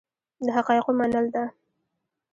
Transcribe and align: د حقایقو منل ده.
د 0.45 0.47
حقایقو 0.55 0.91
منل 0.99 1.25
ده. 1.33 1.43